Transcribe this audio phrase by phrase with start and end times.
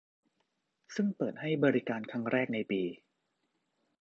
[0.95, 2.81] ซึ่งเปิดให้บริการครั้งแรกในปี